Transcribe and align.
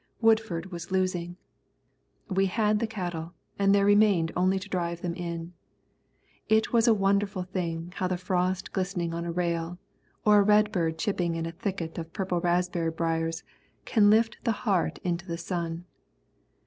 Woodford 0.19 0.71
was 0.71 0.89
losing. 0.89 1.37
We 2.27 2.47
had 2.47 2.79
the 2.79 2.87
cattle 2.87 3.35
and 3.59 3.69
there 3.75 3.85
remained 3.85 4.31
only 4.35 4.57
to 4.57 4.67
drive 4.67 5.01
them 5.03 5.13
in. 5.13 5.53
It 6.49 6.69
is 6.73 6.87
a 6.87 6.93
wonderful 6.95 7.43
thing 7.43 7.93
how 7.97 8.07
the 8.07 8.17
frost 8.17 8.73
glistening 8.73 9.13
on 9.13 9.25
a 9.25 9.31
rail, 9.31 9.77
or 10.25 10.39
a 10.39 10.43
redbird 10.43 10.97
chirping 10.97 11.35
in 11.35 11.45
a 11.45 11.51
thicket 11.51 11.99
of 11.99 12.13
purple 12.13 12.41
raspberry 12.41 12.89
briers, 12.89 13.43
can 13.85 14.09
lift 14.09 14.43
the 14.43 14.51
heart 14.65 14.97
into 15.03 15.27
the 15.27 15.37
sun. 15.37 15.85